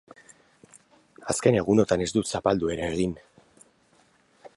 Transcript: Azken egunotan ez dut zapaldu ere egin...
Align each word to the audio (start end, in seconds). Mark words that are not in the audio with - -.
Azken 1.33 1.57
egunotan 1.59 2.05
ez 2.05 2.09
dut 2.15 2.31
zapaldu 2.37 2.71
ere 2.77 2.87
egin... 2.97 3.13